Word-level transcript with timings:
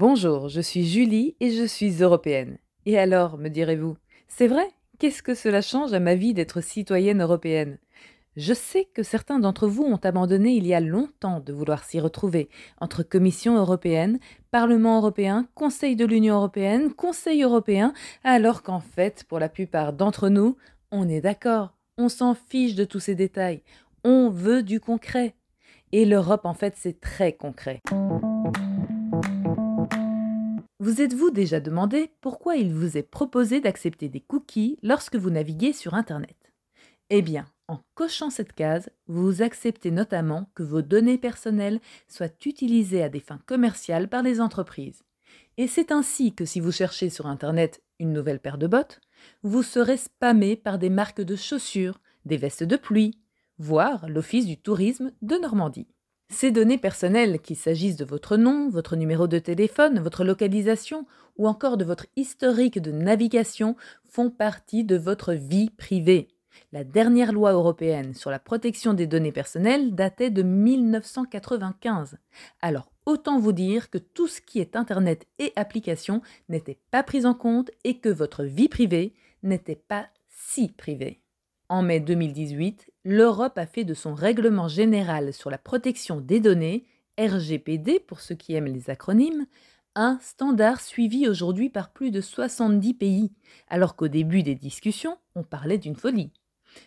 Bonjour, 0.00 0.48
je 0.48 0.62
suis 0.62 0.86
Julie 0.86 1.36
et 1.40 1.50
je 1.50 1.64
suis 1.64 2.02
européenne. 2.02 2.56
Et 2.86 2.98
alors, 2.98 3.36
me 3.36 3.50
direz-vous, 3.50 3.98
c'est 4.28 4.46
vrai? 4.46 4.66
Qu'est-ce 4.98 5.22
que 5.22 5.34
cela 5.34 5.60
change 5.60 5.92
à 5.92 6.00
ma 6.00 6.14
vie 6.14 6.32
d'être 6.32 6.62
citoyenne 6.62 7.20
européenne? 7.20 7.76
Je 8.34 8.54
sais 8.54 8.86
que 8.94 9.02
certains 9.02 9.38
d'entre 9.38 9.66
vous 9.68 9.82
ont 9.82 10.00
abandonné 10.02 10.52
il 10.52 10.66
y 10.66 10.72
a 10.72 10.80
longtemps 10.80 11.40
de 11.40 11.52
vouloir 11.52 11.84
s'y 11.84 12.00
retrouver 12.00 12.48
entre 12.80 13.02
Commission 13.02 13.56
européenne, 13.56 14.20
Parlement 14.50 14.96
européen, 14.96 15.46
Conseil 15.54 15.96
de 15.96 16.06
l'Union 16.06 16.36
européenne, 16.36 16.94
Conseil 16.94 17.42
européen, 17.42 17.92
alors 18.24 18.62
qu'en 18.62 18.80
fait, 18.80 19.24
pour 19.28 19.38
la 19.38 19.50
plupart 19.50 19.92
d'entre 19.92 20.30
nous, 20.30 20.56
on 20.90 21.10
est 21.10 21.20
d'accord, 21.20 21.74
on 21.98 22.08
s'en 22.08 22.32
fiche 22.32 22.74
de 22.74 22.86
tous 22.86 23.00
ces 23.00 23.14
détails, 23.14 23.60
on 24.02 24.30
veut 24.30 24.62
du 24.62 24.80
concret. 24.80 25.34
Et 25.92 26.06
l'Europe, 26.06 26.46
en 26.46 26.54
fait, 26.54 26.72
c'est 26.78 27.02
très 27.02 27.34
concret. 27.34 27.82
Vous 30.82 31.02
êtes-vous 31.02 31.30
déjà 31.30 31.60
demandé 31.60 32.10
pourquoi 32.22 32.56
il 32.56 32.72
vous 32.72 32.96
est 32.96 33.02
proposé 33.02 33.60
d'accepter 33.60 34.08
des 34.08 34.20
cookies 34.20 34.78
lorsque 34.82 35.16
vous 35.16 35.28
naviguez 35.28 35.74
sur 35.74 35.92
Internet? 35.92 36.54
Eh 37.10 37.20
bien, 37.20 37.44
en 37.68 37.80
cochant 37.94 38.30
cette 38.30 38.54
case, 38.54 38.88
vous 39.06 39.42
acceptez 39.42 39.90
notamment 39.90 40.50
que 40.54 40.62
vos 40.62 40.80
données 40.80 41.18
personnelles 41.18 41.80
soient 42.08 42.32
utilisées 42.46 43.02
à 43.02 43.10
des 43.10 43.20
fins 43.20 43.42
commerciales 43.44 44.08
par 44.08 44.22
les 44.22 44.40
entreprises. 44.40 45.02
Et 45.58 45.66
c'est 45.66 45.92
ainsi 45.92 46.34
que 46.34 46.46
si 46.46 46.60
vous 46.60 46.72
cherchez 46.72 47.10
sur 47.10 47.26
Internet 47.26 47.82
une 47.98 48.14
nouvelle 48.14 48.40
paire 48.40 48.56
de 48.56 48.66
bottes, 48.66 49.02
vous 49.42 49.62
serez 49.62 49.98
spammé 49.98 50.56
par 50.56 50.78
des 50.78 50.88
marques 50.88 51.20
de 51.20 51.36
chaussures, 51.36 52.00
des 52.24 52.38
vestes 52.38 52.64
de 52.64 52.76
pluie, 52.76 53.20
voire 53.58 54.08
l'Office 54.08 54.46
du 54.46 54.56
tourisme 54.56 55.12
de 55.20 55.36
Normandie. 55.36 55.88
Ces 56.32 56.52
données 56.52 56.78
personnelles, 56.78 57.40
qu'il 57.40 57.56
s'agisse 57.56 57.96
de 57.96 58.04
votre 58.04 58.36
nom, 58.36 58.70
votre 58.70 58.94
numéro 58.94 59.26
de 59.26 59.40
téléphone, 59.40 59.98
votre 59.98 60.24
localisation 60.24 61.04
ou 61.36 61.48
encore 61.48 61.76
de 61.76 61.84
votre 61.84 62.06
historique 62.14 62.80
de 62.80 62.92
navigation, 62.92 63.76
font 64.08 64.30
partie 64.30 64.84
de 64.84 64.96
votre 64.96 65.34
vie 65.34 65.70
privée. 65.70 66.28
La 66.72 66.84
dernière 66.84 67.32
loi 67.32 67.52
européenne 67.52 68.14
sur 68.14 68.30
la 68.30 68.38
protection 68.38 68.94
des 68.94 69.08
données 69.08 69.32
personnelles 69.32 69.92
datait 69.94 70.30
de 70.30 70.42
1995. 70.42 72.16
Alors 72.62 72.92
autant 73.06 73.40
vous 73.40 73.52
dire 73.52 73.90
que 73.90 73.98
tout 73.98 74.28
ce 74.28 74.40
qui 74.40 74.60
est 74.60 74.76
Internet 74.76 75.26
et 75.40 75.52
applications 75.56 76.22
n'était 76.48 76.78
pas 76.92 77.02
pris 77.02 77.26
en 77.26 77.34
compte 77.34 77.72
et 77.82 77.98
que 77.98 78.08
votre 78.08 78.44
vie 78.44 78.68
privée 78.68 79.14
n'était 79.42 79.82
pas 79.88 80.06
si 80.28 80.68
privée. 80.68 81.20
En 81.70 81.82
mai 81.82 82.00
2018, 82.00 82.90
l'Europe 83.04 83.56
a 83.56 83.64
fait 83.64 83.84
de 83.84 83.94
son 83.94 84.12
règlement 84.12 84.66
général 84.66 85.32
sur 85.32 85.50
la 85.50 85.56
protection 85.56 86.20
des 86.20 86.40
données, 86.40 86.84
RGPD 87.16 88.00
pour 88.00 88.18
ceux 88.18 88.34
qui 88.34 88.54
aiment 88.54 88.66
les 88.66 88.90
acronymes, 88.90 89.46
un 89.94 90.18
standard 90.20 90.80
suivi 90.80 91.28
aujourd'hui 91.28 91.70
par 91.70 91.92
plus 91.92 92.10
de 92.10 92.20
70 92.20 92.94
pays, 92.94 93.32
alors 93.68 93.94
qu'au 93.94 94.08
début 94.08 94.42
des 94.42 94.56
discussions, 94.56 95.16
on 95.36 95.44
parlait 95.44 95.78
d'une 95.78 95.94
folie. 95.94 96.32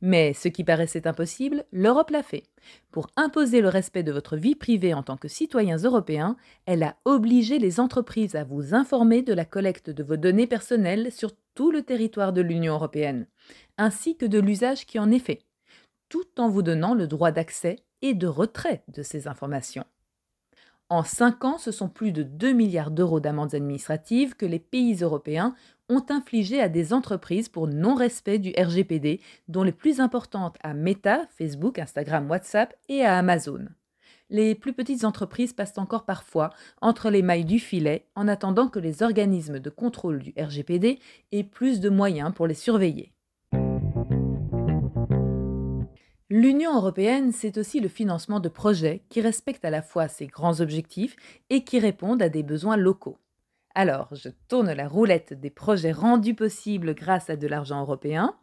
Mais 0.00 0.32
ce 0.34 0.48
qui 0.48 0.64
paraissait 0.64 1.06
impossible, 1.06 1.64
l'Europe 1.72 2.10
l'a 2.10 2.22
fait. 2.22 2.44
Pour 2.90 3.08
imposer 3.16 3.60
le 3.60 3.68
respect 3.68 4.02
de 4.02 4.12
votre 4.12 4.36
vie 4.36 4.54
privée 4.54 4.94
en 4.94 5.02
tant 5.02 5.16
que 5.16 5.28
citoyens 5.28 5.78
européens, 5.78 6.36
elle 6.66 6.82
a 6.82 6.96
obligé 7.04 7.58
les 7.58 7.80
entreprises 7.80 8.36
à 8.36 8.44
vous 8.44 8.74
informer 8.74 9.22
de 9.22 9.32
la 9.32 9.44
collecte 9.44 9.90
de 9.90 10.02
vos 10.02 10.16
données 10.16 10.46
personnelles 10.46 11.12
sur 11.12 11.32
tout 11.54 11.70
le 11.70 11.82
territoire 11.82 12.32
de 12.32 12.42
l'Union 12.42 12.74
européenne, 12.74 13.26
ainsi 13.78 14.16
que 14.16 14.26
de 14.26 14.38
l'usage 14.38 14.86
qui 14.86 14.98
en 14.98 15.10
est 15.10 15.18
fait, 15.18 15.42
tout 16.08 16.26
en 16.38 16.48
vous 16.48 16.62
donnant 16.62 16.94
le 16.94 17.06
droit 17.06 17.32
d'accès 17.32 17.76
et 18.02 18.14
de 18.14 18.26
retrait 18.26 18.82
de 18.88 19.02
ces 19.02 19.26
informations. 19.28 19.84
En 20.88 21.02
cinq 21.02 21.44
ans, 21.44 21.58
ce 21.58 21.72
sont 21.72 21.88
plus 21.88 22.12
de 22.12 22.22
2 22.22 22.52
milliards 22.52 22.92
d'euros 22.92 23.18
d'amendes 23.18 23.56
administratives 23.56 24.36
que 24.36 24.46
les 24.46 24.60
pays 24.60 24.94
européens 25.02 25.54
ont 25.88 26.04
infligé 26.10 26.60
à 26.60 26.68
des 26.68 26.92
entreprises 26.92 27.48
pour 27.48 27.66
non-respect 27.66 28.38
du 28.38 28.52
RGPD, 28.56 29.20
dont 29.48 29.64
les 29.64 29.72
plus 29.72 29.98
importantes 29.98 30.56
à 30.62 30.74
Meta, 30.74 31.26
Facebook, 31.36 31.80
Instagram, 31.80 32.30
WhatsApp 32.30 32.72
et 32.88 33.04
à 33.04 33.18
Amazon. 33.18 33.66
Les 34.30 34.54
plus 34.54 34.72
petites 34.72 35.04
entreprises 35.04 35.52
passent 35.52 35.78
encore 35.78 36.04
parfois 36.04 36.50
entre 36.80 37.10
les 37.10 37.22
mailles 37.22 37.44
du 37.44 37.58
filet 37.58 38.06
en 38.14 38.28
attendant 38.28 38.68
que 38.68 38.78
les 38.78 39.02
organismes 39.02 39.58
de 39.58 39.70
contrôle 39.70 40.20
du 40.20 40.34
RGPD 40.38 41.00
aient 41.32 41.44
plus 41.44 41.80
de 41.80 41.90
moyens 41.90 42.32
pour 42.32 42.46
les 42.46 42.54
surveiller. 42.54 43.12
L'Union 46.28 46.74
européenne, 46.74 47.30
c'est 47.30 47.56
aussi 47.56 47.78
le 47.78 47.86
financement 47.86 48.40
de 48.40 48.48
projets 48.48 49.04
qui 49.10 49.20
respectent 49.20 49.64
à 49.64 49.70
la 49.70 49.80
fois 49.80 50.08
ses 50.08 50.26
grands 50.26 50.60
objectifs 50.60 51.14
et 51.50 51.62
qui 51.62 51.78
répondent 51.78 52.20
à 52.20 52.28
des 52.28 52.42
besoins 52.42 52.76
locaux. 52.76 53.18
Alors, 53.76 54.08
je 54.12 54.30
tourne 54.48 54.72
la 54.72 54.88
roulette 54.88 55.34
des 55.34 55.50
projets 55.50 55.92
rendus 55.92 56.34
possibles 56.34 56.96
grâce 56.96 57.30
à 57.30 57.36
de 57.36 57.46
l'argent 57.46 57.80
européen. 57.80 58.34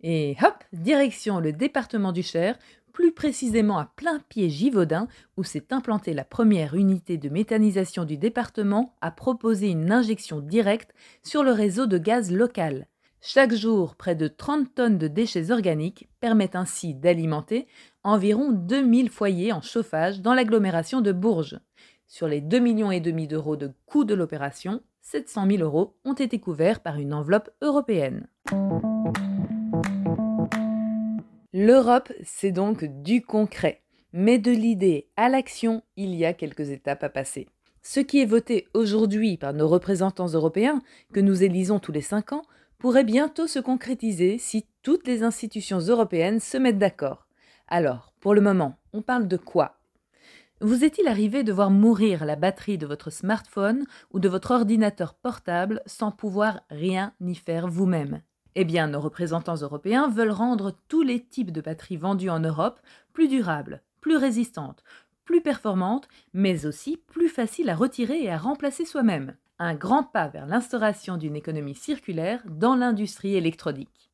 Et 0.00 0.34
hop, 0.42 0.54
direction 0.72 1.38
le 1.38 1.52
département 1.52 2.12
du 2.12 2.22
Cher, 2.22 2.58
plus 2.94 3.12
précisément 3.12 3.76
à 3.76 3.92
plein 3.96 4.20
pied 4.30 4.48
Givaudan, 4.48 5.06
où 5.36 5.44
s'est 5.44 5.74
implantée 5.74 6.14
la 6.14 6.24
première 6.24 6.74
unité 6.74 7.18
de 7.18 7.28
méthanisation 7.28 8.06
du 8.06 8.16
département 8.16 8.94
à 9.02 9.10
proposer 9.10 9.68
une 9.68 9.92
injection 9.92 10.40
directe 10.40 10.94
sur 11.22 11.42
le 11.42 11.52
réseau 11.52 11.86
de 11.86 11.98
gaz 11.98 12.32
local. 12.32 12.86
Chaque 13.20 13.54
jour, 13.54 13.96
près 13.96 14.14
de 14.14 14.28
30 14.28 14.74
tonnes 14.74 14.98
de 14.98 15.08
déchets 15.08 15.50
organiques 15.50 16.08
permettent 16.20 16.56
ainsi 16.56 16.94
d'alimenter 16.94 17.66
environ 18.04 18.52
2000 18.52 19.10
foyers 19.10 19.52
en 19.52 19.60
chauffage 19.60 20.20
dans 20.20 20.34
l'agglomération 20.34 21.00
de 21.00 21.12
Bourges. 21.12 21.58
Sur 22.06 22.28
les 22.28 22.40
2,5 22.40 22.60
millions 22.60 23.26
d'euros 23.26 23.56
de 23.56 23.72
coût 23.86 24.04
de 24.04 24.14
l'opération, 24.14 24.80
700 25.02 25.46
000 25.50 25.62
euros 25.62 25.96
ont 26.04 26.14
été 26.14 26.38
couverts 26.38 26.80
par 26.80 26.98
une 26.98 27.14
enveloppe 27.14 27.50
européenne. 27.62 28.28
L'Europe, 31.52 32.12
c'est 32.22 32.52
donc 32.52 32.84
du 32.84 33.22
concret. 33.22 33.82
Mais 34.12 34.38
de 34.38 34.50
l'idée 34.50 35.08
à 35.16 35.28
l'action, 35.28 35.82
il 35.96 36.14
y 36.14 36.24
a 36.24 36.32
quelques 36.32 36.70
étapes 36.70 37.02
à 37.02 37.08
passer. 37.08 37.48
Ce 37.82 38.00
qui 38.00 38.20
est 38.20 38.26
voté 38.26 38.66
aujourd'hui 38.74 39.36
par 39.36 39.52
nos 39.52 39.68
représentants 39.68 40.28
européens, 40.28 40.82
que 41.12 41.20
nous 41.20 41.42
élisons 41.42 41.78
tous 41.78 41.92
les 41.92 42.00
cinq 42.00 42.32
ans, 42.32 42.42
pourrait 42.78 43.04
bientôt 43.04 43.46
se 43.46 43.58
concrétiser 43.58 44.38
si 44.38 44.66
toutes 44.82 45.06
les 45.06 45.22
institutions 45.22 45.78
européennes 45.78 46.40
se 46.40 46.56
mettent 46.56 46.78
d'accord. 46.78 47.26
Alors, 47.68 48.12
pour 48.20 48.34
le 48.34 48.40
moment, 48.40 48.78
on 48.92 49.02
parle 49.02 49.28
de 49.28 49.36
quoi? 49.36 49.78
Vous 50.60 50.84
est-il 50.84 51.06
arrivé 51.06 51.42
de 51.42 51.52
voir 51.52 51.70
mourir 51.70 52.24
la 52.24 52.36
batterie 52.36 52.78
de 52.78 52.86
votre 52.86 53.10
smartphone 53.10 53.84
ou 54.12 54.20
de 54.20 54.28
votre 54.28 54.52
ordinateur 54.52 55.12
portable 55.12 55.82
sans 55.84 56.10
pouvoir 56.10 56.62
rien 56.70 57.12
y 57.20 57.34
faire 57.34 57.68
vous-même? 57.68 58.22
Eh 58.54 58.64
bien, 58.64 58.88
nos 58.88 59.00
représentants 59.00 59.56
européens 59.56 60.08
veulent 60.08 60.30
rendre 60.30 60.72
tous 60.88 61.02
les 61.02 61.22
types 61.22 61.50
de 61.50 61.60
batteries 61.60 61.98
vendues 61.98 62.30
en 62.30 62.40
Europe 62.40 62.80
plus 63.12 63.28
durables, 63.28 63.82
plus 64.00 64.16
résistantes, 64.16 64.82
plus 65.26 65.42
performantes, 65.42 66.08
mais 66.32 66.64
aussi 66.64 66.96
plus 66.96 67.28
faciles 67.28 67.68
à 67.68 67.74
retirer 67.74 68.22
et 68.22 68.30
à 68.30 68.38
remplacer 68.38 68.86
soi-même. 68.86 69.36
Un 69.58 69.74
grand 69.74 70.02
pas 70.02 70.28
vers 70.28 70.46
l'instauration 70.46 71.16
d'une 71.16 71.34
économie 71.34 71.74
circulaire 71.74 72.42
dans 72.46 72.76
l'industrie 72.76 73.36
électronique. 73.36 74.10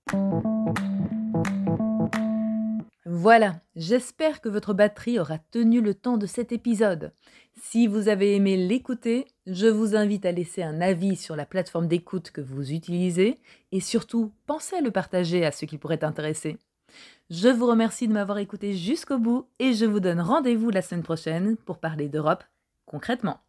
Voilà, 3.05 3.61
j'espère 3.75 4.41
que 4.41 4.49
votre 4.49 4.73
batterie 4.73 5.19
aura 5.19 5.39
tenu 5.39 5.81
le 5.81 5.95
temps 5.95 6.17
de 6.17 6.27
cet 6.27 6.53
épisode. 6.53 7.13
Si 7.61 7.87
vous 7.89 8.09
avez 8.09 8.37
aimé 8.37 8.57
l'écouter, 8.57 9.27
je 9.47 9.67
vous 9.67 9.97
invite 9.97 10.27
à 10.27 10.33
laisser 10.33 10.63
un 10.63 10.81
avis 10.81 11.17
sur 11.17 11.35
la 11.35 11.47
plateforme 11.47 11.89
d'écoute 11.89 12.31
que 12.31 12.41
vous 12.41 12.73
utilisez 12.73 13.41
et 13.73 13.81
surtout 13.81 14.33
pensez 14.47 14.77
à 14.77 14.81
le 14.81 14.93
partager 14.93 15.45
à 15.45 15.51
ceux 15.51 15.67
qui 15.67 15.79
pourraient 15.79 16.05
intéresser. 16.05 16.57
Je 17.31 17.49
vous 17.49 17.67
remercie 17.67 18.07
de 18.07 18.13
m'avoir 18.13 18.39
écouté 18.39 18.75
jusqu'au 18.75 19.19
bout 19.19 19.47
et 19.59 19.73
je 19.73 19.87
vous 19.87 20.01
donne 20.01 20.21
rendez-vous 20.21 20.71
la 20.71 20.83
semaine 20.83 21.03
prochaine 21.03 21.57
pour 21.57 21.79
parler 21.79 22.09
d'Europe 22.09 22.45
concrètement. 22.87 23.41